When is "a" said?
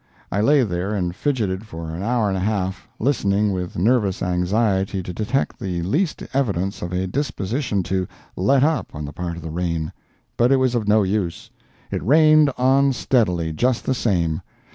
2.35-2.39, 6.91-7.05